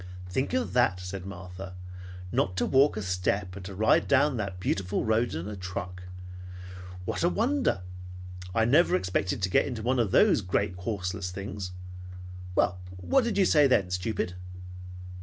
"Think 0.29 0.51
of 0.53 0.73
that!" 0.73 0.99
said 0.99 1.27
Martha. 1.27 1.75
"Not 2.31 2.57
to 2.57 2.65
walk 2.65 2.97
a 2.97 3.03
step, 3.03 3.55
and 3.55 3.63
to 3.65 3.75
ride 3.75 4.07
down 4.07 4.35
that 4.37 4.59
beautiful 4.59 5.05
road 5.05 5.35
in 5.35 5.47
a 5.47 5.55
truck. 5.55 6.01
What 7.05 7.21
a 7.21 7.29
wonder! 7.29 7.83
I 8.55 8.65
never 8.65 8.95
expected 8.95 9.43
to 9.43 9.49
get 9.51 9.67
into 9.67 9.83
one 9.83 9.99
of 9.99 10.09
those 10.09 10.41
great 10.41 10.73
horseless 10.75 11.29
things. 11.29 11.73
Well, 12.55 12.79
what 12.97 13.23
did 13.23 13.37
you 13.37 13.45
say 13.45 13.67
then, 13.67 13.91
stupid?" 13.91 14.33